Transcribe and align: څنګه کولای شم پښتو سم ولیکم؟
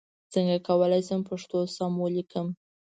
څنګه 0.33 0.57
کولای 0.67 1.01
شم 1.07 1.21
پښتو 1.29 1.57
سم 1.75 1.91
ولیکم؟ 2.01 2.47